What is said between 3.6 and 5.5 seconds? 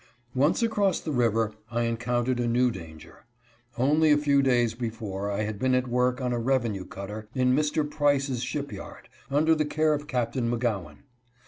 Only a few days before I